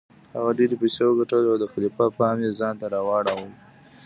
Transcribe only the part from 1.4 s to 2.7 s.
او د خلیفه پام یې